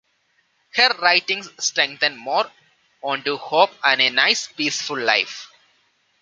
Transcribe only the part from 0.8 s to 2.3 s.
writings strengthen